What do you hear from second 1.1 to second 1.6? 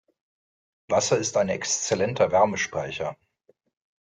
ist ein